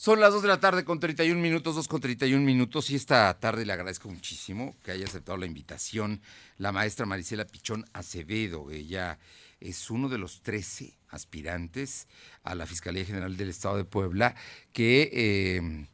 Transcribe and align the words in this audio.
Son 0.00 0.20
las 0.20 0.32
2 0.32 0.42
de 0.42 0.48
la 0.48 0.60
tarde 0.60 0.84
con 0.84 1.00
31 1.00 1.40
minutos, 1.40 1.74
2 1.74 1.88
con 1.88 2.00
31 2.00 2.44
minutos, 2.44 2.88
y 2.90 2.94
esta 2.94 3.36
tarde 3.40 3.66
le 3.66 3.72
agradezco 3.72 4.08
muchísimo 4.08 4.76
que 4.84 4.92
haya 4.92 5.06
aceptado 5.06 5.36
la 5.36 5.46
invitación 5.46 6.22
la 6.56 6.70
maestra 6.70 7.04
Marisela 7.04 7.44
Pichón 7.44 7.84
Acevedo. 7.92 8.70
Ella 8.70 9.18
es 9.58 9.90
uno 9.90 10.08
de 10.08 10.18
los 10.18 10.40
13 10.42 10.96
aspirantes 11.08 12.06
a 12.44 12.54
la 12.54 12.66
Fiscalía 12.66 13.04
General 13.04 13.36
del 13.36 13.48
Estado 13.48 13.76
de 13.76 13.84
Puebla 13.84 14.36
que 14.72 15.10
eh, 15.12 15.88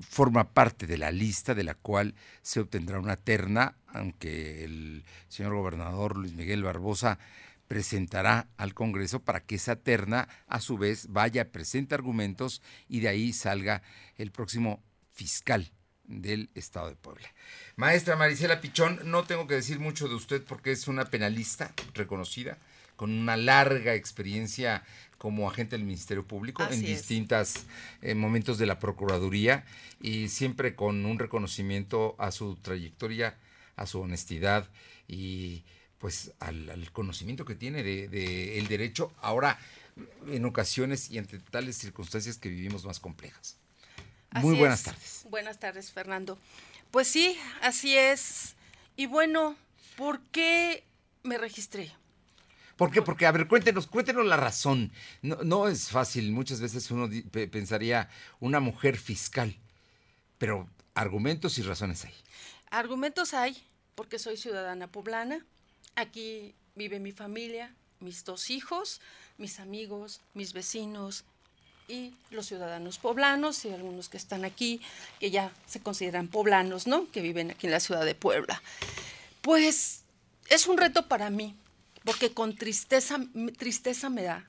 forma 0.00 0.52
parte 0.52 0.88
de 0.88 0.98
la 0.98 1.12
lista 1.12 1.54
de 1.54 1.62
la 1.62 1.76
cual 1.76 2.16
se 2.42 2.58
obtendrá 2.58 2.98
una 2.98 3.14
terna, 3.14 3.76
aunque 3.86 4.64
el 4.64 5.04
señor 5.28 5.54
gobernador 5.54 6.16
Luis 6.16 6.32
Miguel 6.32 6.64
Barbosa 6.64 7.20
presentará 7.68 8.48
al 8.56 8.74
Congreso 8.74 9.20
para 9.20 9.40
que 9.40 9.56
esa 9.56 9.76
terna 9.76 10.28
a 10.46 10.60
su 10.60 10.78
vez 10.78 11.08
vaya, 11.08 11.50
presente 11.50 11.94
argumentos 11.94 12.62
y 12.88 13.00
de 13.00 13.08
ahí 13.08 13.32
salga 13.32 13.82
el 14.16 14.30
próximo 14.30 14.82
fiscal 15.12 15.72
del 16.04 16.50
Estado 16.54 16.88
de 16.88 16.96
Puebla. 16.96 17.28
Maestra 17.76 18.16
Marisela 18.16 18.60
Pichón, 18.60 19.00
no 19.04 19.24
tengo 19.24 19.46
que 19.46 19.54
decir 19.54 19.80
mucho 19.80 20.08
de 20.08 20.14
usted 20.14 20.42
porque 20.44 20.72
es 20.72 20.88
una 20.88 21.06
penalista 21.06 21.72
reconocida, 21.94 22.58
con 22.96 23.10
una 23.10 23.36
larga 23.36 23.94
experiencia 23.94 24.82
como 25.18 25.48
agente 25.48 25.76
del 25.76 25.84
Ministerio 25.84 26.26
Público 26.26 26.66
en 26.70 26.80
distintos 26.80 27.64
eh, 28.02 28.14
momentos 28.14 28.58
de 28.58 28.66
la 28.66 28.78
Procuraduría 28.78 29.64
y 30.00 30.28
siempre 30.28 30.74
con 30.74 31.04
un 31.04 31.18
reconocimiento 31.18 32.16
a 32.18 32.30
su 32.30 32.56
trayectoria, 32.56 33.36
a 33.76 33.86
su 33.86 34.00
honestidad 34.00 34.70
y 35.08 35.64
pues 35.98 36.32
al, 36.40 36.90
conocimiento 36.92 37.44
que 37.44 37.54
tiene 37.54 37.82
de, 37.82 38.58
el 38.58 38.68
derecho 38.68 39.12
ahora 39.20 39.58
en 40.28 40.44
ocasiones 40.44 41.10
y 41.10 41.18
entre 41.18 41.38
tales 41.38 41.76
circunstancias 41.76 42.38
que 42.38 42.48
vivimos 42.48 42.84
más 42.84 43.00
complejas. 43.00 43.56
Muy 44.32 44.56
buenas 44.56 44.82
tardes. 44.82 45.26
Buenas 45.30 45.58
tardes, 45.58 45.90
Fernando. 45.90 46.38
Pues 46.90 47.08
sí, 47.08 47.38
así 47.62 47.96
es. 47.96 48.54
Y 48.96 49.06
bueno, 49.06 49.56
¿por 49.96 50.20
qué 50.20 50.84
me 51.22 51.38
registré? 51.38 51.92
¿Por 52.76 52.90
qué? 52.90 53.00
Porque, 53.00 53.24
a 53.26 53.32
ver, 53.32 53.48
cuéntenos, 53.48 53.86
cuéntenos 53.86 54.26
la 54.26 54.36
razón. 54.36 54.92
No, 55.22 55.36
no 55.42 55.68
es 55.68 55.88
fácil, 55.88 56.30
muchas 56.32 56.60
veces 56.60 56.90
uno 56.90 57.08
pensaría 57.30 58.10
una 58.38 58.60
mujer 58.60 58.98
fiscal, 58.98 59.56
pero 60.36 60.68
argumentos 60.94 61.56
y 61.58 61.62
razones 61.62 62.04
hay. 62.04 62.14
Argumentos 62.70 63.32
hay, 63.32 63.56
porque 63.94 64.18
soy 64.18 64.36
ciudadana 64.36 64.88
poblana, 64.88 65.46
Aquí 65.96 66.54
vive 66.74 67.00
mi 67.00 67.10
familia, 67.10 67.74
mis 68.00 68.24
dos 68.24 68.50
hijos, 68.50 69.00
mis 69.38 69.58
amigos, 69.60 70.20
mis 70.34 70.52
vecinos 70.52 71.24
y 71.88 72.12
los 72.30 72.46
ciudadanos 72.46 72.98
poblanos 72.98 73.64
y 73.64 73.70
algunos 73.70 74.08
que 74.08 74.16
están 74.16 74.44
aquí, 74.44 74.80
que 75.20 75.30
ya 75.30 75.52
se 75.66 75.80
consideran 75.80 76.28
poblanos, 76.28 76.86
¿no? 76.86 77.10
Que 77.10 77.22
viven 77.22 77.50
aquí 77.50 77.66
en 77.66 77.72
la 77.72 77.80
ciudad 77.80 78.04
de 78.04 78.14
Puebla. 78.14 78.62
Pues 79.40 80.02
es 80.48 80.66
un 80.66 80.76
reto 80.76 81.06
para 81.06 81.30
mí, 81.30 81.54
porque 82.04 82.32
con 82.32 82.56
tristeza, 82.56 83.18
tristeza 83.56 84.10
me 84.10 84.22
da 84.22 84.48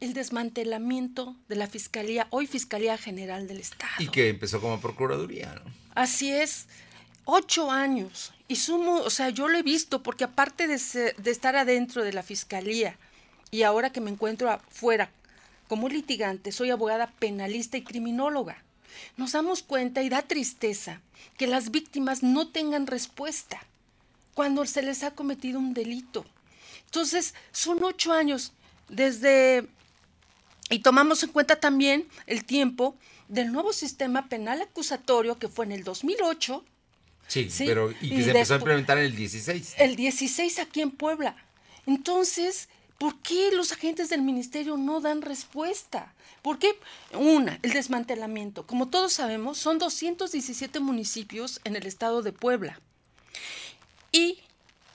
el 0.00 0.14
desmantelamiento 0.14 1.36
de 1.48 1.56
la 1.56 1.66
Fiscalía, 1.66 2.26
hoy 2.30 2.46
Fiscalía 2.46 2.96
General 2.98 3.46
del 3.46 3.60
Estado. 3.60 3.92
Y 3.98 4.08
que 4.08 4.28
empezó 4.28 4.60
como 4.60 4.80
Procuraduría, 4.80 5.54
¿no? 5.54 5.72
Así 5.94 6.30
es 6.32 6.66
ocho 7.24 7.70
años. 7.70 8.32
Y 8.48 8.56
sumo, 8.56 8.96
o 8.96 9.10
sea, 9.10 9.30
yo 9.30 9.48
lo 9.48 9.58
he 9.58 9.62
visto 9.62 10.02
porque 10.02 10.24
aparte 10.24 10.66
de, 10.66 10.74
estar 10.74 11.56
adentro 11.56 12.02
de 12.02 12.12
la 12.12 12.22
fiscalía 12.22 12.96
y 13.50 13.62
ahora 13.62 13.90
que 13.90 14.00
me 14.00 14.10
encuentro 14.10 14.50
afuera 14.50 15.10
como 15.68 15.88
litigante, 15.88 16.50
soy 16.50 16.70
abogada 16.70 17.12
penalista 17.18 17.76
y 17.76 17.82
criminóloga. 17.82 18.64
Nos 19.16 19.32
damos 19.32 19.62
cuenta 19.62 20.02
y 20.02 20.08
da 20.08 20.22
tristeza 20.22 21.00
que 21.36 21.46
las 21.46 21.70
víctimas 21.70 22.24
no 22.24 22.48
tengan 22.48 22.88
respuesta 22.88 23.60
cuando 24.34 24.66
se 24.66 24.82
les 24.82 25.04
ha 25.04 25.12
cometido 25.12 25.60
un 25.60 25.74
delito. 25.74 26.26
Entonces, 26.86 27.34
son 27.52 27.84
ocho 27.84 28.12
años 28.12 28.52
desde, 28.88 29.68
y 30.70 30.80
tomamos 30.80 31.22
en 31.22 31.30
cuenta 31.30 31.60
también 31.60 32.08
el 32.26 32.44
tiempo 32.44 32.96
del 33.28 33.52
nuevo 33.52 33.72
sistema 33.72 34.28
penal 34.28 34.60
acusatorio 34.60 35.38
que 35.38 35.48
fue 35.48 35.66
en 35.66 35.72
el 35.72 35.84
2008 35.84 36.64
Sí, 37.30 37.48
pero 37.58 37.92
y 38.00 38.10
que 38.10 38.24
se 38.24 38.30
empezó 38.30 38.54
a 38.54 38.56
implementar 38.56 38.98
en 38.98 39.04
el 39.04 39.14
16. 39.14 39.74
El 39.78 39.94
16 39.94 40.58
aquí 40.58 40.80
en 40.80 40.90
Puebla. 40.90 41.36
Entonces, 41.86 42.68
¿por 42.98 43.16
qué 43.20 43.52
los 43.52 43.70
agentes 43.70 44.10
del 44.10 44.22
ministerio 44.22 44.76
no 44.76 45.00
dan 45.00 45.22
respuesta? 45.22 46.12
¿Por 46.42 46.58
qué? 46.58 46.76
Una, 47.12 47.60
el 47.62 47.72
desmantelamiento. 47.72 48.66
Como 48.66 48.88
todos 48.88 49.12
sabemos, 49.12 49.58
son 49.58 49.78
217 49.78 50.80
municipios 50.80 51.60
en 51.62 51.76
el 51.76 51.86
estado 51.86 52.22
de 52.22 52.32
Puebla. 52.32 52.80
Y 54.10 54.40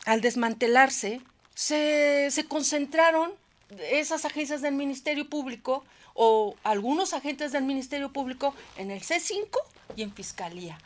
al 0.06 0.20
desmantelarse, 0.20 1.22
se, 1.54 2.28
se 2.32 2.46
concentraron 2.46 3.32
esas 3.92 4.26
agencias 4.26 4.62
del 4.62 4.76
Ministerio 4.76 5.30
Público 5.30 5.86
o 6.14 6.58
algunos 6.64 7.14
agentes 7.14 7.54
del 7.54 7.64
Ministerio 7.64 8.12
Público 8.12 8.54
en 8.76 8.92
el 8.92 9.02
C5 9.02 9.48
y 9.96 10.02
en 10.02 10.14
Fiscalía 10.14 10.78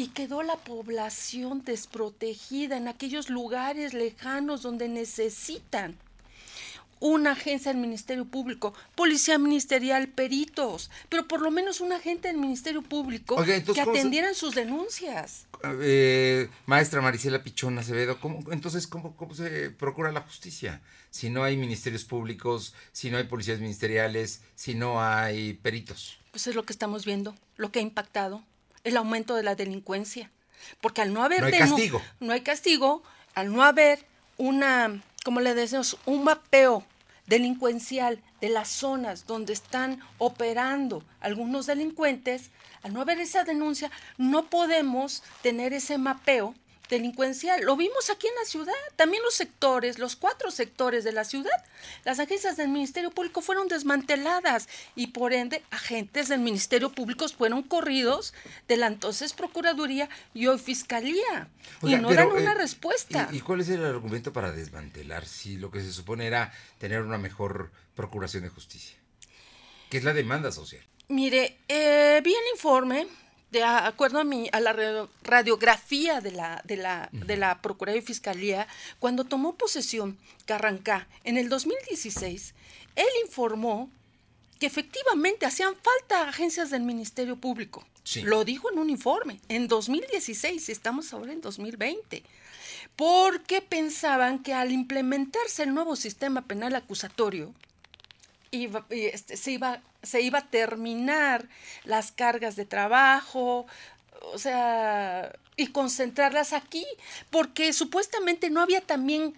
y 0.00 0.08
quedó 0.08 0.42
la 0.42 0.56
población 0.56 1.62
desprotegida 1.62 2.78
en 2.78 2.88
aquellos 2.88 3.28
lugares 3.28 3.92
lejanos 3.92 4.62
donde 4.62 4.88
necesitan 4.88 5.94
una 7.00 7.32
agencia 7.32 7.70
del 7.72 7.80
Ministerio 7.80 8.24
Público, 8.24 8.72
policía 8.94 9.38
ministerial, 9.38 10.08
peritos, 10.08 10.90
pero 11.10 11.28
por 11.28 11.42
lo 11.42 11.50
menos 11.50 11.82
un 11.82 11.92
agente 11.92 12.28
del 12.28 12.38
Ministerio 12.38 12.80
Público 12.80 13.42
que 13.44 13.80
atendieran 13.80 14.34
sus 14.34 14.54
denuncias. 14.54 15.46
Eh, 15.82 16.48
maestra 16.64 17.02
Marisela 17.02 17.42
Pichón 17.42 17.78
Acevedo, 17.78 18.18
¿cómo, 18.20 18.40
entonces, 18.52 18.86
¿cómo, 18.86 19.14
¿cómo 19.16 19.34
se 19.34 19.70
procura 19.70 20.12
la 20.12 20.22
justicia? 20.22 20.80
Si 21.10 21.28
no 21.28 21.44
hay 21.44 21.58
ministerios 21.58 22.04
públicos, 22.04 22.74
si 22.92 23.10
no 23.10 23.18
hay 23.18 23.24
policías 23.24 23.60
ministeriales, 23.60 24.42
si 24.54 24.74
no 24.74 25.02
hay 25.02 25.54
peritos. 25.54 26.18
Pues 26.30 26.46
es 26.46 26.54
lo 26.54 26.64
que 26.64 26.72
estamos 26.72 27.04
viendo, 27.04 27.34
lo 27.56 27.70
que 27.70 27.80
ha 27.80 27.82
impactado 27.82 28.44
el 28.84 28.96
aumento 28.96 29.34
de 29.34 29.42
la 29.42 29.54
delincuencia. 29.54 30.30
Porque 30.80 31.02
al 31.02 31.12
no 31.12 31.22
haber... 31.22 31.40
No 31.40 31.46
hay 31.46 31.58
castigo. 31.58 32.02
No 32.20 32.32
hay 32.32 32.40
castigo, 32.40 33.02
al 33.34 33.52
no 33.52 33.62
haber 33.62 34.04
una, 34.36 35.02
como 35.24 35.40
le 35.40 35.54
decimos, 35.54 35.98
un 36.06 36.24
mapeo 36.24 36.84
delincuencial 37.26 38.20
de 38.40 38.48
las 38.48 38.68
zonas 38.68 39.26
donde 39.26 39.52
están 39.52 40.00
operando 40.18 41.04
algunos 41.20 41.66
delincuentes, 41.66 42.50
al 42.82 42.92
no 42.92 43.02
haber 43.02 43.20
esa 43.20 43.44
denuncia, 43.44 43.90
no 44.18 44.46
podemos 44.46 45.22
tener 45.42 45.72
ese 45.72 45.98
mapeo 45.98 46.54
delincuencial. 46.90 47.62
Lo 47.62 47.76
vimos 47.76 48.10
aquí 48.10 48.26
en 48.26 48.34
la 48.34 48.44
ciudad, 48.44 48.74
también 48.96 49.22
los 49.22 49.34
sectores, 49.34 49.98
los 49.98 50.16
cuatro 50.16 50.50
sectores 50.50 51.04
de 51.04 51.12
la 51.12 51.24
ciudad. 51.24 51.64
Las 52.04 52.18
agencias 52.18 52.56
del 52.56 52.68
Ministerio 52.68 53.10
Público 53.10 53.40
fueron 53.40 53.68
desmanteladas 53.68 54.68
y 54.94 55.08
por 55.08 55.32
ende 55.32 55.62
agentes 55.70 56.28
del 56.28 56.40
Ministerio 56.40 56.90
Público 56.90 57.26
fueron 57.28 57.62
corridos 57.62 58.34
de 58.68 58.76
la 58.76 58.88
entonces 58.88 59.32
Procuraduría 59.32 60.08
y 60.34 60.46
hoy 60.48 60.58
Fiscalía. 60.58 61.48
y 61.82 61.94
no 61.96 62.12
dan 62.12 62.28
una 62.28 62.52
eh, 62.52 62.54
respuesta. 62.54 63.28
¿y, 63.32 63.40
cuál 63.40 63.60
es 63.60 63.68
el 63.68 63.84
argumento 63.84 64.32
para 64.32 64.52
desmantelar 64.52 65.26
si 65.26 65.56
lo 65.56 65.70
que 65.70 65.80
se 65.80 65.92
supone 65.92 66.26
era 66.26 66.52
tener 66.78 67.02
una 67.02 67.18
mejor 67.18 67.70
procuración 67.94 68.42
de 68.42 68.48
justicia? 68.50 68.96
¿Qué 69.88 69.98
es 69.98 70.04
la 70.04 70.12
demanda 70.12 70.52
social? 70.52 70.82
Mire, 71.08 71.58
eh, 71.68 72.20
vi 72.22 72.32
el 72.32 72.54
informe 72.54 73.06
de 73.50 73.64
acuerdo 73.64 74.20
a, 74.20 74.24
mi, 74.24 74.48
a 74.52 74.60
la 74.60 74.74
radiografía 75.22 76.20
de 76.20 76.32
la, 76.32 76.62
de, 76.64 76.76
la, 76.76 77.08
de 77.12 77.36
la 77.36 77.60
Procuraduría 77.60 78.02
y 78.02 78.06
Fiscalía, 78.06 78.68
cuando 78.98 79.24
tomó 79.24 79.56
posesión 79.56 80.18
Carrancá 80.46 81.08
en 81.24 81.36
el 81.36 81.48
2016, 81.48 82.54
él 82.96 83.08
informó 83.24 83.90
que 84.58 84.66
efectivamente 84.66 85.46
hacían 85.46 85.74
falta 85.74 86.28
agencias 86.28 86.70
del 86.70 86.82
Ministerio 86.82 87.36
Público. 87.36 87.84
Lo 88.22 88.44
dijo 88.44 88.70
en 88.70 88.78
un 88.78 88.90
informe, 88.90 89.40
en 89.48 89.68
2016, 89.68 90.68
estamos 90.68 91.12
ahora 91.12 91.32
en 91.32 91.40
2020, 91.40 92.22
porque 92.96 93.62
pensaban 93.62 94.42
que 94.42 94.52
al 94.52 94.72
implementarse 94.72 95.62
el 95.62 95.74
nuevo 95.74 95.96
sistema 95.96 96.42
penal 96.42 96.74
acusatorio, 96.74 97.54
iba, 98.50 98.84
este, 98.90 99.36
se, 99.36 99.52
iba, 99.52 99.80
se 100.02 100.20
iba 100.22 100.40
a 100.40 100.50
terminar 100.50 101.48
las 101.84 102.12
cargas 102.12 102.56
de 102.56 102.64
trabajo, 102.64 103.66
o 104.32 104.38
sea, 104.38 105.32
y 105.56 105.68
concentrarlas 105.68 106.52
aquí, 106.52 106.86
porque 107.30 107.72
supuestamente 107.72 108.50
no 108.50 108.60
había 108.60 108.80
también 108.80 109.34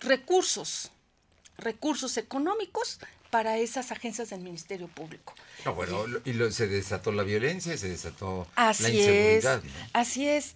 recursos, 0.00 0.90
recursos 1.58 2.16
económicos 2.16 3.00
para 3.30 3.58
esas 3.58 3.90
agencias 3.90 4.30
del 4.30 4.40
Ministerio 4.40 4.88
Público. 4.88 5.34
No, 5.64 5.74
bueno, 5.74 6.04
y 6.24 6.32
se 6.52 6.68
desató 6.68 7.10
la 7.10 7.22
violencia, 7.22 7.76
se 7.76 7.88
desató 7.88 8.46
la 8.56 8.70
inseguridad. 8.70 9.62
Así 9.92 10.28
es, 10.28 10.54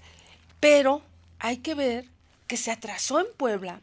pero 0.60 1.02
hay 1.38 1.58
que 1.58 1.74
ver 1.74 2.04
que 2.46 2.56
se 2.56 2.70
atrasó 2.70 3.20
en 3.20 3.26
Puebla, 3.36 3.80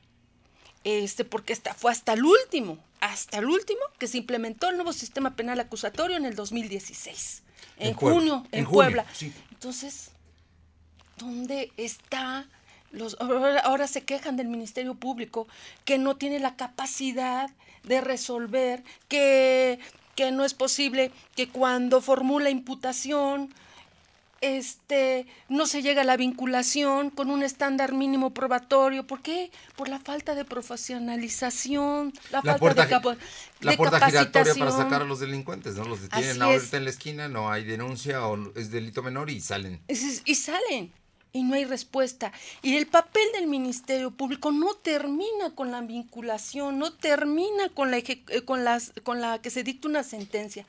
este, 0.83 1.25
porque 1.25 1.55
fue 1.55 1.91
hasta 1.91 2.13
el 2.13 2.23
último 2.23 2.77
hasta 2.99 3.39
el 3.39 3.45
último 3.45 3.79
que 3.99 4.07
se 4.07 4.17
implementó 4.17 4.69
el 4.69 4.75
nuevo 4.75 4.93
sistema 4.93 5.35
penal 5.35 5.59
acusatorio 5.59 6.17
en 6.17 6.25
el 6.25 6.35
2016, 6.35 7.43
en, 7.77 7.93
junio, 7.93 8.45
en, 8.51 8.65
Puebla. 8.65 9.05
Entonces, 9.51 10.11
¿dónde 11.17 11.71
está? 11.77 12.47
Los, 12.91 13.17
ahora, 13.19 13.87
se 13.87 14.03
quejan 14.03 14.37
del 14.37 14.47
Ministerio 14.47 14.95
Público 14.95 15.47
que 15.83 15.97
no 15.97 16.15
tiene 16.15 16.39
la 16.39 16.55
capacidad 16.55 17.49
de 17.83 18.01
resolver, 18.01 18.83
que, 19.07 19.79
que 20.15 20.31
no 20.31 20.45
es 20.45 20.53
posible 20.53 21.11
que 21.35 21.49
cuando 21.49 22.01
formula 22.01 22.49
imputación 22.49 23.53
este, 24.45 25.25
no 25.49 25.65
se 25.65 25.81
llega 25.81 26.01
a 26.01 26.05
la 26.05 26.17
vinculación 26.17 27.09
con 27.09 27.31
un 27.31 27.41
estándar 27.41 27.93
mínimo 27.93 28.33
probatorio. 28.33 29.07
¿Por 29.07 29.21
qué? 29.21 29.51
Por 29.75 29.89
la 29.89 29.99
falta 29.99 30.35
de 30.35 30.45
profesionalización, 30.45 32.13
la, 32.31 32.41
falta 32.41 32.85
de, 32.85 33.17
La 33.61 33.75
puerta 33.75 34.05
giratoria 34.05 34.53
para 34.55 34.71
sacar 34.71 35.01
a 35.01 35.05
los 35.05 35.19
delincuentes, 35.19 35.75
¿no? 35.75 35.85
Los 35.85 36.01
detienen 36.03 36.41
ahorita 36.41 36.77
en 36.77 36.83
la 36.83 36.89
esquina, 36.89 37.27
no 37.27 37.51
hay 37.51 37.63
denuncia 37.63 38.25
o 38.25 38.53
es 38.55 38.71
delito 38.71 39.01
menor 39.01 39.29
y 39.29 39.41
salen. 39.41 39.81
y 39.87 40.35
salen. 40.35 40.93
Y 41.33 41.43
no 41.43 41.55
hay 41.55 41.65
respuesta. 41.65 42.31
Y 42.61 42.77
el 42.77 42.87
papel 42.87 43.23
del 43.33 43.47
Ministerio 43.47 44.11
Público 44.11 44.53
no 44.53 44.73
termina 44.75 45.53
con 45.53 45.69
la 45.69 45.81
vinculación, 45.81 46.79
no 46.79 46.93
termina 46.93 47.67
con 47.73 47.91
la, 47.91 47.97
eh, 47.97 48.41
con 48.45 48.63
las, 48.63 48.93
con 49.03 49.19
la 49.19 49.41
que 49.41 49.49
se 49.49 49.63
dicta 49.63 49.89
una 49.89 50.03
sentencia 50.03 50.65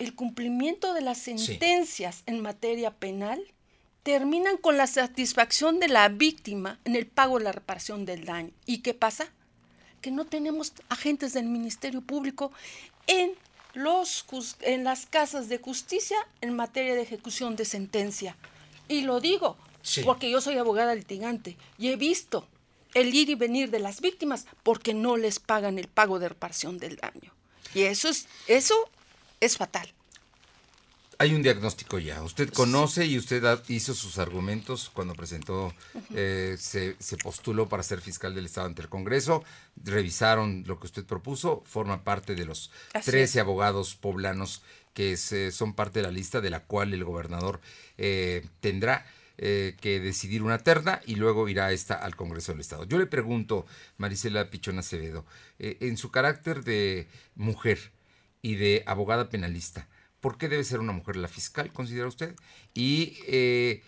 el 0.00 0.14
cumplimiento 0.14 0.94
de 0.94 1.02
las 1.02 1.18
sentencias 1.18 2.22
en 2.24 2.40
materia 2.40 2.90
penal 2.90 3.40
terminan 4.02 4.56
con 4.56 4.78
la 4.78 4.86
satisfacción 4.86 5.78
de 5.78 5.88
la 5.88 6.08
víctima 6.08 6.80
en 6.86 6.96
el 6.96 7.06
pago 7.06 7.38
de 7.38 7.44
la 7.44 7.52
reparación 7.52 8.06
del 8.06 8.24
daño. 8.24 8.50
¿Y 8.64 8.78
qué 8.78 8.94
pasa? 8.94 9.30
Que 10.00 10.10
no 10.10 10.24
tenemos 10.24 10.72
agentes 10.88 11.34
del 11.34 11.44
Ministerio 11.44 12.00
Público 12.00 12.50
en, 13.06 13.32
los, 13.74 14.24
en 14.62 14.84
las 14.84 15.04
casas 15.04 15.50
de 15.50 15.58
justicia 15.58 16.16
en 16.40 16.56
materia 16.56 16.94
de 16.94 17.02
ejecución 17.02 17.54
de 17.54 17.66
sentencia. 17.66 18.38
Y 18.88 19.02
lo 19.02 19.20
digo 19.20 19.58
porque 20.02 20.30
yo 20.30 20.40
soy 20.40 20.56
abogada 20.56 20.94
litigante 20.94 21.58
y 21.76 21.88
he 21.88 21.96
visto 21.96 22.48
el 22.94 23.14
ir 23.14 23.28
y 23.28 23.34
venir 23.34 23.70
de 23.70 23.80
las 23.80 24.00
víctimas 24.00 24.46
porque 24.62 24.94
no 24.94 25.18
les 25.18 25.40
pagan 25.40 25.78
el 25.78 25.88
pago 25.88 26.18
de 26.18 26.30
reparación 26.30 26.78
del 26.78 26.96
daño. 26.96 27.34
Y 27.74 27.82
eso 27.82 28.08
es, 28.08 28.26
eso 28.46 28.74
es 29.40 29.56
fatal. 29.56 29.92
Hay 31.20 31.34
un 31.34 31.42
diagnóstico 31.42 31.98
ya. 31.98 32.22
Usted 32.22 32.48
conoce 32.48 33.04
y 33.04 33.18
usted 33.18 33.44
hizo 33.68 33.92
sus 33.92 34.16
argumentos 34.16 34.90
cuando 34.94 35.12
presentó, 35.14 35.74
eh, 36.14 36.56
se, 36.58 36.96
postuló 37.22 37.68
para 37.68 37.82
ser 37.82 38.00
fiscal 38.00 38.34
del 38.34 38.46
Estado 38.46 38.68
ante 38.68 38.80
el 38.80 38.88
Congreso. 38.88 39.44
Revisaron 39.84 40.64
lo 40.66 40.80
que 40.80 40.86
usted 40.86 41.04
propuso. 41.04 41.62
Forma 41.66 42.04
parte 42.04 42.34
de 42.34 42.46
los 42.46 42.70
13 43.04 43.38
abogados 43.38 43.96
poblanos 43.96 44.62
que 44.94 45.18
son 45.18 45.74
parte 45.74 45.98
de 45.98 46.04
la 46.04 46.10
lista 46.10 46.40
de 46.40 46.48
la 46.48 46.60
cual 46.60 46.94
el 46.94 47.04
gobernador 47.04 47.60
eh, 47.98 48.46
tendrá 48.60 49.04
eh, 49.36 49.76
que 49.78 50.00
decidir 50.00 50.42
una 50.42 50.56
terna 50.56 51.02
y 51.04 51.16
luego 51.16 51.50
irá 51.50 51.70
esta 51.70 51.96
al 51.96 52.16
Congreso 52.16 52.52
del 52.52 52.62
Estado. 52.62 52.84
Yo 52.84 52.98
le 52.98 53.04
pregunto, 53.04 53.66
Marisela 53.98 54.48
Pichona 54.48 54.80
Acevedo, 54.80 55.26
en 55.58 55.98
su 55.98 56.10
carácter 56.10 56.64
de 56.64 57.08
mujer, 57.36 57.92
y 58.42 58.56
de 58.56 58.82
abogada 58.86 59.28
penalista. 59.28 59.88
¿Por 60.20 60.38
qué 60.38 60.48
debe 60.48 60.64
ser 60.64 60.80
una 60.80 60.92
mujer 60.92 61.16
la 61.16 61.28
fiscal, 61.28 61.72
considera 61.72 62.06
usted? 62.06 62.34
Y 62.74 63.18
eh, 63.26 63.82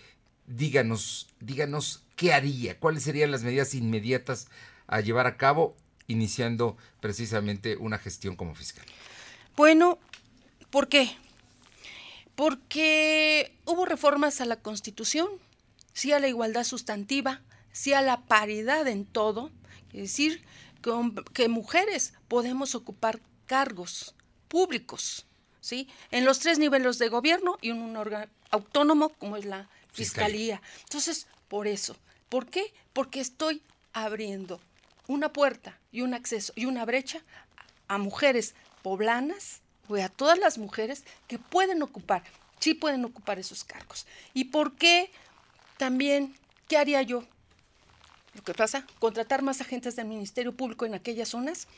díganos, 0.47 1.29
díganos 1.41 2.05
qué 2.17 2.33
haría, 2.33 2.79
cuáles 2.79 3.03
serían 3.03 3.31
las 3.31 3.43
medidas 3.43 3.75
inmediatas 3.75 4.49
a 4.87 5.01
llevar 5.01 5.27
a 5.27 5.37
cabo 5.37 5.77
iniciando 6.07 6.77
precisamente 7.01 7.77
una 7.77 7.99
gestión 7.99 8.37
como 8.37 8.55
fiscal. 8.55 8.85
Bueno, 9.57 9.99
¿por 10.71 10.89
qué? 10.89 11.17
Porque 12.35 13.55
hubo 13.67 13.85
reformas 13.85 14.41
a 14.41 14.47
la 14.47 14.57
Constitución, 14.57 15.29
sí 15.93 16.13
a 16.13 16.19
la 16.19 16.29
igualdad 16.29 16.65
sustantiva, 16.65 17.43
sí 17.73 17.93
a 17.93 18.03
la 18.03 18.23
paridad 18.23 18.89
en 18.89 19.05
todo, 19.05 19.51
es 19.93 20.03
decir, 20.03 20.43
que 21.35 21.49
mujeres 21.49 22.15
podemos 22.29 22.75
ocupar 22.75 23.21
cargos 23.47 24.15
públicos, 24.53 25.25
¿sí? 25.63 25.89
En 26.11 26.27
los 26.27 26.39
tres 26.39 26.59
niveles 26.59 26.99
de 26.99 27.09
gobierno 27.09 27.57
y 27.63 27.71
en 27.71 27.81
un 27.81 27.97
órgano 27.97 28.31
autónomo 28.51 29.09
como 29.09 29.39
es 29.39 29.47
la 29.47 29.67
Fiscalía. 29.91 30.61
Entonces, 30.85 31.27
por 31.49 31.67
eso. 31.67 31.97
¿Por 32.29 32.45
qué? 32.49 32.75
Porque 32.93 33.21
estoy 33.21 33.63
abriendo 33.95 34.61
una 35.07 35.33
puerta 35.33 35.79
y 35.91 36.03
un 36.03 36.13
acceso 36.13 36.53
y 36.55 36.67
una 36.67 36.85
brecha 36.85 37.23
a 37.89 37.97
mujeres 37.97 38.55
poblanas 38.83 39.63
o 39.89 39.97
a 39.97 40.11
todas 40.11 40.39
las 40.39 40.59
mujeres 40.59 41.05
que 41.29 41.39
pueden 41.39 41.83
ocupar, 41.83 42.23
sí 42.61 42.75
pueden 42.75 43.07
ocupar 43.07 43.39
esos 43.39 43.65
cargos. 43.65 44.07
¿Y 44.35 44.45
por 44.45 44.75
qué 44.75 45.11
también, 45.79 46.35
qué 46.69 46.77
haría 46.77 47.01
yo? 47.01 47.25
Lo 48.35 48.43
que 48.43 48.53
pasa, 48.53 48.87
contratar 48.99 49.41
más 49.41 49.63
agentes 49.63 49.97
del 49.97 50.09
Ministerio 50.09 50.55
Público 50.55 50.85
en 50.85 50.93
aquellas 50.93 51.31
zonas, 51.31 51.69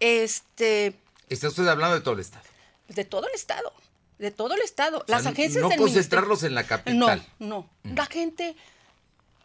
este, 0.00 0.96
Está 1.28 1.48
usted 1.48 1.66
hablando 1.66 1.96
de 1.96 2.02
todo 2.02 2.14
el 2.14 2.20
Estado. 2.20 2.44
De 2.88 3.04
todo 3.04 3.26
el 3.26 3.34
Estado. 3.34 3.72
De 4.18 4.30
todo 4.30 4.54
el 4.54 4.60
Estado. 4.60 5.04
Las 5.08 5.26
agencias 5.26 5.62
No 5.62 5.70
concentrarlos 5.76 6.42
en 6.44 6.54
la 6.54 6.64
capital. 6.64 7.26
No, 7.38 7.46
no. 7.46 7.70
Mm. 7.82 7.94
La 7.94 8.06
gente, 8.06 8.56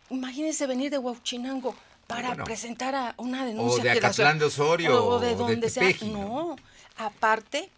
imagínense 0.09 0.67
venir 0.67 0.91
de 0.91 0.97
Huachinango 0.97 1.75
para 2.07 2.43
presentar 2.43 2.95
a 2.95 3.13
una 3.17 3.45
denuncia. 3.45 3.81
O 3.81 3.83
de 3.83 3.91
Acatlán 3.91 4.39
de 4.39 4.45
Osorio. 4.45 5.05
O 5.05 5.19
de 5.19 5.35
donde 5.35 5.69
sea. 5.69 5.91
No. 6.03 6.55
Aparte, 6.97 7.69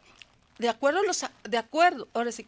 de 0.57 0.69
acuerdo 0.69 0.99
a 0.99 1.03
los, 1.03 1.25
de 1.43 1.57
acuerdo, 1.57 2.07
ahora 2.13 2.31
sí, 2.31 2.45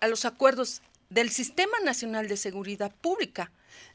a 0.00 0.08
los 0.08 0.24
acuerdos 0.24 0.80
del 1.10 1.30
Sistema 1.30 1.78
Nacional 1.84 2.26
de 2.26 2.36
Seguridad 2.36 2.90
Pública, 3.00 3.50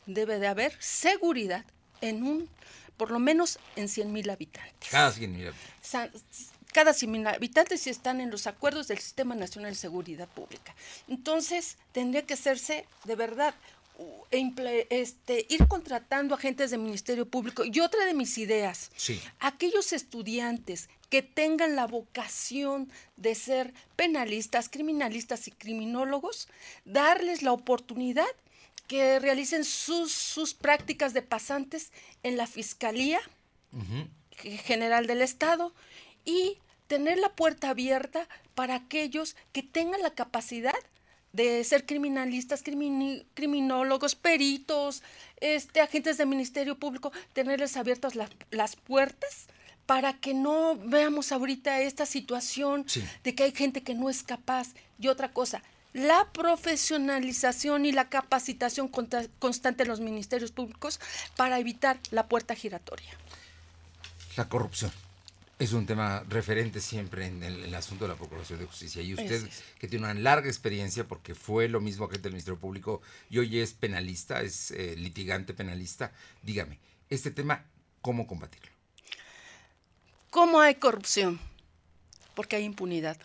debe 0.05 0.39
de 0.39 0.47
haber 0.47 0.73
seguridad 0.79 1.65
en 2.01 2.23
un, 2.23 2.49
por 2.95 3.11
lo 3.11 3.19
menos 3.19 3.59
en 3.75 3.89
100 3.89 4.13
mil 4.13 4.29
habitantes. 4.29 4.89
Cada 4.89 5.11
100 5.11 5.31
mil 5.31 5.47
habitantes 5.47 6.51
cada 6.73 6.93
100 6.93 7.27
habitantes 7.27 7.87
y 7.87 7.89
están 7.89 8.21
en 8.21 8.31
los 8.31 8.47
acuerdos 8.47 8.87
del 8.87 8.99
Sistema 8.99 9.35
Nacional 9.35 9.71
de 9.71 9.77
Seguridad 9.77 10.27
Pública. 10.27 10.75
Entonces, 11.07 11.77
tendría 11.91 12.25
que 12.25 12.35
hacerse 12.35 12.85
de 13.05 13.15
verdad 13.15 13.55
este, 14.89 15.45
ir 15.49 15.67
contratando 15.67 16.35
agentes 16.35 16.71
del 16.71 16.79
Ministerio 16.79 17.27
Público. 17.27 17.63
Y 17.65 17.79
otra 17.81 18.05
de 18.05 18.13
mis 18.13 18.37
ideas, 18.37 18.91
aquellos 19.39 19.91
estudiantes 19.91 20.89
que 21.09 21.21
tengan 21.21 21.75
la 21.75 21.87
vocación 21.87 22.89
de 23.17 23.35
ser 23.35 23.73
penalistas, 23.95 24.69
criminalistas 24.69 25.47
y 25.47 25.51
criminólogos, 25.51 26.47
darles 26.85 27.41
la 27.41 27.51
oportunidad 27.51 28.27
que 28.87 29.19
realicen 29.19 29.65
sus, 29.65 30.13
sus 30.13 30.53
prácticas 30.53 31.13
de 31.13 31.21
pasantes 31.21 31.91
en 32.23 32.37
la 32.37 32.47
Fiscalía 32.47 33.19
General 34.37 35.07
del 35.07 35.21
Estado 35.21 35.73
y 36.29 36.59
tener 36.87 37.17
la 37.17 37.29
puerta 37.29 37.69
abierta 37.69 38.27
para 38.53 38.75
aquellos 38.75 39.35
que 39.51 39.63
tengan 39.63 40.01
la 40.01 40.11
capacidad 40.11 40.75
de 41.33 41.63
ser 41.63 41.85
criminalistas, 41.85 42.63
criminólogos, 42.63 44.15
peritos, 44.15 45.03
este, 45.41 45.81
agentes 45.81 46.17
del 46.17 46.27
Ministerio 46.27 46.77
Público, 46.77 47.11
tenerles 47.33 47.77
abiertas 47.77 48.13
las 48.15 48.75
puertas 48.75 49.47
para 49.85 50.13
que 50.13 50.33
no 50.33 50.75
veamos 50.75 51.31
ahorita 51.31 51.81
esta 51.81 52.05
situación 52.05 52.85
de 53.23 53.35
que 53.35 53.43
hay 53.43 53.51
gente 53.51 53.81
que 53.81 53.95
no 53.95 54.09
es 54.09 54.23
capaz. 54.23 54.69
Y 54.99 55.07
otra 55.07 55.31
cosa, 55.31 55.63
la 55.93 56.27
profesionalización 56.31 57.85
y 57.85 57.91
la 57.91 58.09
capacitación 58.09 58.87
constante 59.39 59.83
en 59.83 59.89
los 59.89 59.99
ministerios 59.99 60.51
públicos 60.51 60.99
para 61.35 61.59
evitar 61.59 61.99
la 62.11 62.27
puerta 62.27 62.55
giratoria. 62.55 63.09
La 64.35 64.47
corrupción. 64.47 64.91
Es 65.59 65.73
un 65.73 65.85
tema 65.85 66.23
referente 66.29 66.79
siempre 66.79 67.25
en 67.25 67.43
el, 67.43 67.75
asunto 67.75 68.05
de 68.05 68.09
la 68.09 68.15
Procuración 68.15 68.59
de 68.59 68.65
Justicia. 68.65 69.01
Y 69.01 69.13
usted, 69.13 69.45
que 69.77 69.89
tiene 69.89 70.05
una 70.05 70.13
larga 70.13 70.47
experiencia, 70.47 71.05
porque 71.05 71.35
fue 71.35 71.67
lo 71.67 71.81
mismo 71.81 72.05
agente 72.05 72.23
del 72.23 72.31
Ministerio 72.31 72.57
Público 72.57 73.01
y 73.29 73.39
hoy 73.39 73.59
es 73.59 73.73
penalista, 73.73 74.41
es 74.41 74.71
eh, 74.71 74.95
litigante 74.95 75.53
penalista, 75.53 76.13
dígame, 76.43 76.79
este 77.09 77.29
tema, 77.29 77.65
¿cómo 78.01 78.25
combatirlo? 78.25 78.71
¿Cómo 80.29 80.61
hay 80.61 80.75
corrupción? 80.75 81.41
Porque 82.35 82.55
hay 82.55 82.63
impunidad. 82.63 83.17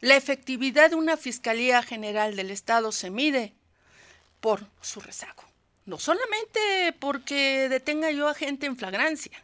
La 0.00 0.16
efectividad 0.16 0.90
de 0.90 0.96
una 0.96 1.16
Fiscalía 1.16 1.82
General 1.82 2.36
del 2.36 2.52
Estado 2.52 2.92
se 2.92 3.10
mide 3.10 3.54
por 4.40 4.68
su 4.80 5.00
rezago. 5.00 5.42
No 5.84 5.98
solamente 5.98 6.94
porque 7.00 7.68
detenga 7.68 8.12
yo 8.12 8.28
a 8.28 8.34
gente 8.34 8.66
en 8.66 8.76
flagrancia, 8.76 9.42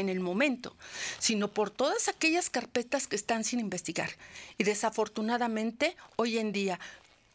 en 0.00 0.08
el 0.08 0.20
momento, 0.20 0.76
sino 1.18 1.48
por 1.48 1.70
todas 1.70 2.08
aquellas 2.08 2.50
carpetas 2.50 3.06
que 3.06 3.16
están 3.16 3.44
sin 3.44 3.60
investigar. 3.60 4.10
Y 4.56 4.64
desafortunadamente, 4.64 5.96
hoy 6.16 6.38
en 6.38 6.52
día, 6.52 6.78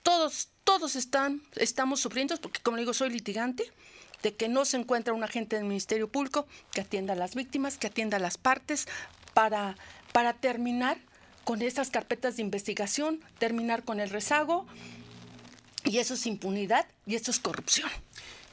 todos, 0.02 0.50
todos 0.64 0.96
están, 0.96 1.42
estamos 1.56 2.00
sufriendo, 2.00 2.36
porque 2.42 2.62
como 2.62 2.78
digo, 2.78 2.94
soy 2.94 3.10
litigante, 3.10 3.72
de 4.22 4.34
que 4.34 4.48
no 4.48 4.66
se 4.66 4.78
encuentra 4.78 5.14
un 5.14 5.24
agente 5.24 5.58
del 5.58 5.66
Ministerio 5.66 6.08
Público 6.08 6.48
que 6.72 6.82
atienda 6.82 7.14
a 7.14 7.18
las 7.18 7.36
víctimas, 7.36 7.78
que 7.78 7.88
atienda 7.88 8.18
a 8.18 8.22
las 8.22 8.38
partes, 8.38 8.88
para, 9.34 9.76
para 10.12 10.34
terminar 10.34 10.98
con 11.44 11.62
estas 11.62 11.90
carpetas 11.90 12.38
de 12.38 12.44
investigación, 12.44 13.20
terminar 13.38 13.84
con 13.84 14.00
el 14.00 14.10
rezago, 14.10 14.66
y 15.84 15.98
eso 15.98 16.14
es 16.14 16.26
impunidad 16.26 16.88
y 17.06 17.16
eso 17.16 17.32
es 17.32 17.40
corrupción. 17.40 17.90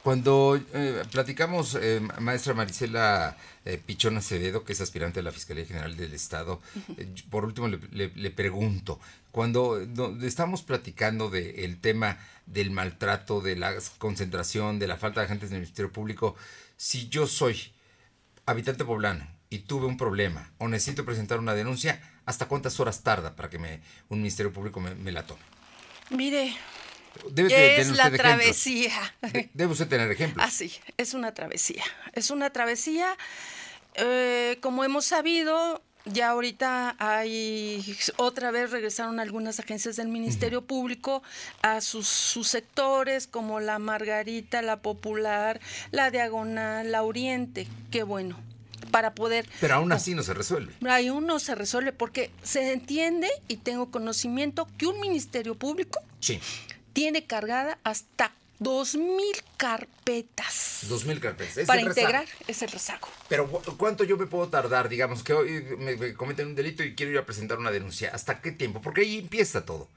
Cuando 0.02 0.58
eh, 0.72 1.02
platicamos, 1.12 1.74
eh, 1.74 2.00
maestra 2.20 2.54
Marisela 2.54 3.36
eh, 3.66 3.76
Pichón 3.84 4.16
Acevedo, 4.16 4.64
que 4.64 4.72
es 4.72 4.80
aspirante 4.80 5.20
a 5.20 5.22
la 5.22 5.30
Fiscalía 5.30 5.66
General 5.66 5.94
del 5.94 6.14
Estado, 6.14 6.62
por 7.28 7.44
último 7.44 7.68
le, 7.68 8.30
pregunto, 8.30 8.98
cuando 9.30 9.78
estamos 10.22 10.62
platicando 10.62 11.28
del 11.28 11.78
tema 11.80 12.18
del 12.46 12.70
maltrato, 12.70 13.42
de 13.42 13.56
la 13.56 13.74
concentración, 13.98 14.78
de 14.78 14.88
la 14.88 14.96
falta 14.96 15.20
de 15.20 15.26
agentes 15.26 15.50
del 15.50 15.60
Ministerio 15.60 15.92
Público, 15.92 16.34
si 16.78 17.10
yo 17.10 17.26
soy 17.26 17.72
habitante 18.46 18.86
poblano 18.86 19.26
y 19.50 19.60
tuve 19.60 19.84
un 19.84 19.98
problema 19.98 20.50
o 20.56 20.68
necesito 20.68 21.04
presentar 21.04 21.38
una 21.38 21.52
denuncia, 21.52 22.00
¿hasta 22.24 22.48
cuántas 22.48 22.80
horas 22.80 23.02
tarda 23.02 23.36
para 23.36 23.50
que 23.50 23.58
me, 23.58 23.82
un 24.08 24.22
Ministerio 24.22 24.50
Público 24.50 24.80
me 24.80 25.12
la 25.12 25.26
tome? 25.26 25.42
Mire, 26.10 26.56
es 27.36 27.96
la 27.96 28.10
travesía. 28.10 28.92
debe 29.54 29.72
usted 29.72 29.88
tener 29.88 30.10
ejemplos. 30.10 30.44
Ah, 30.46 30.50
sí, 30.50 30.72
es 30.96 31.14
una 31.14 31.32
travesía. 31.32 31.84
Es 32.12 32.30
una 32.30 32.50
travesía. 32.50 33.16
Eh, 33.94 34.58
como 34.60 34.84
hemos 34.84 35.04
sabido, 35.04 35.82
ya 36.04 36.30
ahorita 36.30 36.96
hay, 36.98 37.96
otra 38.16 38.50
vez 38.50 38.70
regresaron 38.70 39.20
algunas 39.20 39.60
agencias 39.60 39.96
del 39.96 40.08
Ministerio 40.08 40.62
Público 40.62 41.22
a 41.62 41.80
sus, 41.80 42.06
sus, 42.06 42.48
sectores, 42.48 43.26
como 43.26 43.60
la 43.60 43.78
Margarita, 43.78 44.62
la 44.62 44.80
Popular, 44.80 45.60
la 45.90 46.10
Diagonal, 46.10 46.92
la 46.92 47.02
Oriente. 47.02 47.68
Qué 47.90 48.02
bueno, 48.02 48.38
para 48.90 49.14
poder... 49.14 49.46
Pero 49.60 49.74
aún 49.74 49.92
así 49.92 50.14
no 50.14 50.22
se 50.22 50.34
resuelve. 50.34 50.72
Aún 50.88 51.26
no 51.26 51.38
se 51.38 51.54
resuelve 51.54 51.92
porque 51.92 52.30
se 52.42 52.72
entiende 52.72 53.28
y 53.48 53.56
tengo 53.56 53.90
conocimiento 53.90 54.68
que 54.78 54.86
un 54.86 55.00
Ministerio 55.00 55.54
Público... 55.54 56.00
Sí 56.20 56.40
tiene 56.92 57.26
cargada 57.26 57.78
hasta 57.84 58.32
2.000 58.60 59.42
carpetas. 59.56 60.84
2.000 60.88 61.18
carpetas. 61.18 61.66
para 61.66 61.80
integrar 61.80 62.26
ese 62.46 62.66
rezago. 62.66 63.08
Pero 63.28 63.48
¿cuánto 63.48 64.04
yo 64.04 64.18
me 64.18 64.26
puedo 64.26 64.48
tardar? 64.48 64.90
Digamos 64.90 65.22
que 65.22 65.32
hoy 65.32 65.62
me, 65.78 66.14
cometen 66.14 66.48
un 66.48 66.54
delito 66.54 66.84
y 66.84 66.94
quiero 66.94 67.12
ir 67.12 67.18
a 67.18 67.24
presentar 67.24 67.58
una 67.58 67.70
denuncia. 67.70 68.10
¿Hasta 68.12 68.42
qué 68.42 68.52
tiempo? 68.52 68.82
Porque 68.82 69.00
ahí 69.00 69.18
empieza 69.18 69.64
todo. 69.64 69.88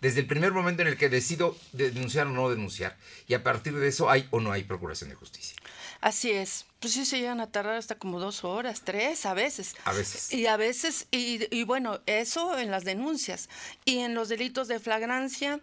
Desde 0.00 0.20
el 0.20 0.26
primer 0.26 0.52
momento 0.52 0.82
en 0.82 0.88
el 0.88 0.96
que 0.96 1.08
decido 1.08 1.56
denunciar 1.72 2.26
o 2.26 2.30
no 2.30 2.50
denunciar. 2.50 2.96
Y 3.28 3.34
a 3.34 3.42
partir 3.42 3.76
de 3.76 3.86
eso 3.86 4.10
hay 4.10 4.26
o 4.30 4.40
no 4.40 4.50
hay 4.52 4.64
procuración 4.64 5.10
de 5.10 5.16
justicia. 5.16 5.56
Así 6.00 6.30
es. 6.30 6.66
Pues 6.80 6.94
sí 6.94 7.04
se 7.04 7.18
llegan 7.18 7.40
a 7.40 7.50
tardar 7.50 7.74
hasta 7.74 7.96
como 7.96 8.20
dos 8.20 8.44
horas, 8.44 8.82
tres 8.84 9.26
a 9.26 9.34
veces. 9.34 9.74
A 9.84 9.92
veces. 9.92 10.32
Y 10.32 10.46
a 10.46 10.56
veces, 10.56 11.06
y, 11.10 11.46
y 11.56 11.64
bueno, 11.64 12.00
eso 12.06 12.58
en 12.58 12.70
las 12.70 12.84
denuncias. 12.84 13.48
Y 13.84 13.98
en 13.98 14.14
los 14.14 14.28
delitos 14.28 14.68
de 14.68 14.78
flagrancia, 14.78 15.60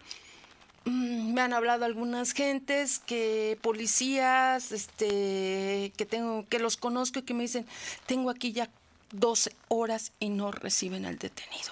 me 0.85 1.41
han 1.41 1.53
hablado 1.53 1.85
algunas 1.85 2.31
gentes 2.31 2.99
que 2.99 3.57
policías 3.61 4.71
este 4.71 5.91
que 5.97 6.05
tengo 6.05 6.45
que 6.47 6.59
los 6.59 6.77
conozco 6.77 7.19
y 7.19 7.23
que 7.23 7.33
me 7.33 7.43
dicen 7.43 7.65
tengo 8.05 8.29
aquí 8.29 8.51
ya 8.51 8.69
12 9.11 9.55
horas 9.67 10.11
y 10.19 10.29
no 10.29 10.51
reciben 10.51 11.05
al 11.05 11.17
detenido 11.17 11.71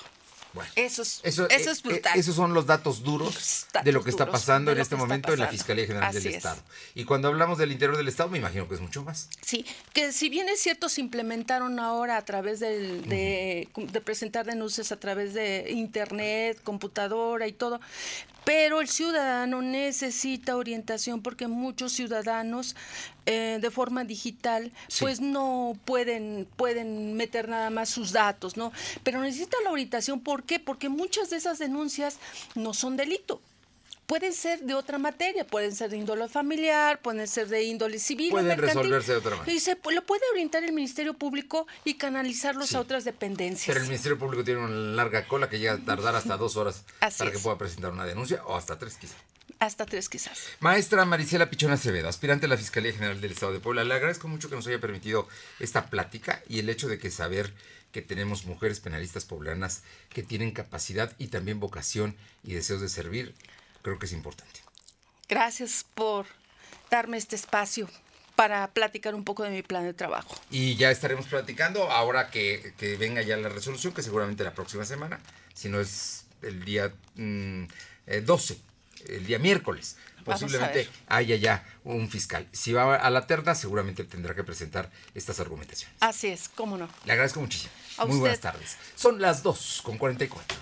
eso 0.76 1.02
es, 1.02 1.22
eso, 1.24 1.48
es 1.50 1.66
eh, 1.66 1.82
brutal. 1.84 2.20
esos 2.20 2.36
son 2.36 2.54
los 2.54 2.66
datos 2.66 3.04
duros 3.04 3.68
de 3.84 3.92
lo 3.92 4.04
que 4.04 4.10
está 4.10 4.30
pasando 4.30 4.72
en 4.72 4.80
este 4.80 4.96
momento 4.96 5.34
en 5.34 5.40
la 5.40 5.48
Fiscalía 5.48 5.86
General 5.86 6.14
del 6.14 6.28
Estado. 6.28 6.62
Y 6.96 7.06
cuando 7.06 7.28
hablamos 7.28 7.58
del 7.58 7.72
interior 7.72 7.98
del 7.98 8.08
Estado, 8.08 8.30
me 8.30 8.38
imagino 8.38 8.68
que 8.68 8.76
es 8.76 8.82
mucho 8.82 9.04
más. 9.04 9.30
Sí, 9.42 9.66
que 9.94 10.12
si 10.12 10.30
bien 10.30 10.50
es 10.50 10.60
cierto, 10.60 10.90
se 10.90 11.02
implementaron 11.02 11.80
ahora 11.80 12.18
a 12.18 12.26
través 12.26 12.60
de, 12.60 13.68
de 13.76 14.02
presentar 14.02 14.46
denuncias 14.46 14.92
a 14.92 15.00
través 15.00 15.34
de 15.34 15.72
Internet, 15.72 16.60
computadora 16.64 17.48
y 17.48 17.54
todo, 17.54 17.80
pero 18.44 18.82
el 18.82 18.90
ciudadano 18.90 19.62
necesita 19.62 20.58
orientación 20.58 21.22
porque 21.22 21.48
muchos 21.48 21.94
ciudadanos 21.94 22.76
eh, 23.26 23.60
de 23.62 23.72
forma 23.72 24.04
digital 24.04 24.74
pues 25.00 25.22
no 25.22 25.78
pueden, 25.86 26.46
pueden 26.58 27.14
meter 27.14 27.48
nada 27.48 27.70
más 27.70 27.90
sus 27.90 28.12
datos, 28.12 28.58
¿no? 28.58 28.74
Pero 29.04 29.22
necesita 29.22 29.56
la 29.64 29.72
orientación, 29.72 30.20
¿por 30.44 30.46
qué? 30.46 30.60
Porque 30.60 30.90
muchas 30.90 31.30
de 31.30 31.38
esas 31.38 31.58
denuncias 31.60 32.18
no 32.56 32.74
son 32.74 32.98
delito 32.98 33.42
pueden 34.06 34.34
ser 34.34 34.60
de 34.60 34.74
otra 34.74 34.98
materia, 34.98 35.48
pueden 35.48 35.74
ser 35.74 35.90
de 35.90 35.98
índole 35.98 36.28
familiar, 36.28 37.02
pueden 37.02 37.26
ser 37.26 37.48
de 37.48 37.64
índole 37.64 37.98
civil. 38.00 38.32
Pueden 38.32 38.58
resolverse 38.58 39.14
de 39.14 39.18
otra 39.20 39.38
manera. 39.38 39.54
Y 39.54 39.62
se 39.62 39.78
lo 39.92 40.06
puede 40.06 40.22
orientar 40.34 40.62
el 40.66 40.74
Ministerio 40.74 41.14
Público 41.14 41.66
y 41.86 41.94
canalizarlos 41.94 42.76
a 42.76 42.82
otras 42.82 43.06
dependencias. 43.06 43.68
Pero 43.68 43.80
el 43.80 43.86
Ministerio 43.86 44.20
Público 44.20 44.44
tiene 44.44 44.60
una 44.60 44.76
larga 44.76 45.26
cola 45.26 45.50
que 45.50 45.58
llega 45.58 45.74
a 45.74 45.78
tardar 45.78 46.16
hasta 46.18 46.36
dos 46.36 46.58
horas 46.58 46.84
para 47.00 47.32
que 47.32 47.40
pueda 47.40 47.58
presentar 47.58 47.94
una 47.94 48.06
denuncia 48.06 48.44
o 48.46 48.58
hasta 48.58 48.78
tres 48.78 48.98
quizás. 48.98 49.16
Hasta 49.60 49.86
tres 49.86 50.10
quizás. 50.10 50.50
Maestra 50.60 51.06
Marisela 51.06 51.50
Pichona 51.50 51.76
Acevedo, 51.76 52.10
aspirante 52.10 52.48
a 52.48 52.50
la 52.50 52.58
Fiscalía 52.58 52.92
General 52.92 53.22
del 53.22 53.32
Estado 53.32 53.54
de 53.54 53.62
Puebla, 53.62 53.86
le 53.86 53.94
agradezco 53.94 54.28
mucho 54.28 54.50
que 54.50 54.58
nos 54.58 54.68
haya 54.68 54.82
permitido 54.82 55.30
esta 55.60 55.86
plática 55.86 56.44
y 56.50 56.60
el 56.60 56.68
hecho 56.68 56.90
de 56.90 57.00
que 57.00 57.10
saber 57.10 57.54
que 57.94 58.02
tenemos 58.02 58.46
mujeres 58.46 58.82
penalistas 58.82 59.24
poblanas 59.24 59.84
que 60.10 60.24
tienen 60.24 60.52
capacidad 60.52 61.14
y 61.18 61.28
también 61.28 61.62
vocación 61.62 62.18
y 62.44 62.54
deseos 62.54 62.82
de 62.82 62.90
servir 62.90 63.34
creo 63.84 64.00
que 64.00 64.08
es 64.08 64.14
importante. 64.14 64.62
Gracias 65.30 65.86
por 65.94 66.26
darme 66.90 67.18
este 67.18 67.36
espacio 67.36 67.88
para 68.36 68.72
platicar 68.72 69.14
un 69.14 69.24
poco 69.24 69.44
de 69.44 69.52
mi 69.52 69.62
plan 69.62 69.84
de 69.84 69.94
trabajo. 69.94 70.36
Y 70.50 70.76
ya 70.76 70.90
estaremos 70.90 71.28
platicando 71.28 71.92
ahora 71.92 72.32
que, 72.32 72.74
venga 73.00 73.22
ya 73.22 73.38
la 73.38 73.50
resolución, 73.50 73.94
que 73.94 74.02
seguramente 74.02 74.44
la 74.44 74.56
próxima 74.56 74.86
semana, 74.86 75.20
si 75.54 75.70
no 75.70 75.80
es 75.80 76.26
el 76.42 76.66
día 76.66 76.90
12, 76.90 76.94
mm, 77.16 77.68
eh, 78.08 78.22
el 79.08 79.26
día 79.26 79.40
miércoles. 79.40 79.98
Posiblemente 80.24 80.90
haya 81.08 81.36
ya 81.36 81.66
un 81.84 82.10
fiscal. 82.10 82.48
Si 82.54 82.72
va 82.72 82.96
a 82.96 83.10
la 83.10 83.28
terna, 83.28 83.56
seguramente 83.56 84.06
tendrá 84.06 84.34
que 84.34 84.44
presentar 84.44 84.90
estas 85.14 85.40
argumentaciones. 85.40 85.98
Así 86.00 86.28
es, 86.28 86.50
cómo 86.50 86.78
no. 86.78 86.88
Le 87.06 87.12
agradezco 87.12 87.42
muchísimo. 87.42 87.74
Muy 88.08 88.20
buenas 88.20 88.40
tardes. 88.40 88.78
Son 88.96 89.22
las 89.22 89.44
2 89.44 89.82
con 89.84 89.98
44. 89.98 90.58